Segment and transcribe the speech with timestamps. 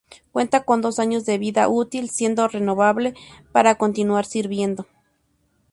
[0.31, 3.13] Cuenta con dos años de vida útil, siendo renovable
[3.51, 4.87] para continuar sirviendo.